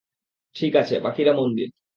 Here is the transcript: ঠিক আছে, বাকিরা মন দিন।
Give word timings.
ঠিক 0.55 0.73
আছে, 0.75 0.95
বাকিরা 0.99 1.31
মন 1.33 1.49
দিন। 1.55 1.69